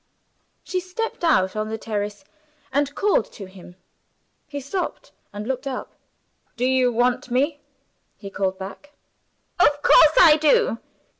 She 0.63 0.79
stepped 0.79 1.23
out 1.23 1.55
on 1.55 1.69
the 1.69 1.77
terrace, 1.77 2.25
and 2.73 2.95
called 2.95 3.31
to 3.33 3.45
him. 3.45 3.75
He 4.47 4.59
stopped, 4.59 5.11
and 5.31 5.45
looked 5.45 5.67
up. 5.67 5.93
"Do 6.57 6.65
you 6.65 6.91
want 6.91 7.29
me?" 7.29 7.59
he 8.17 8.31
called 8.31 8.57
back. 8.57 8.93
"Of 9.59 9.79
course 9.83 10.17
I 10.19 10.37
do!" 10.37 10.79